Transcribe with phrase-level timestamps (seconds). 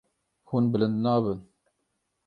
[0.47, 1.39] Hûn bilind nabin.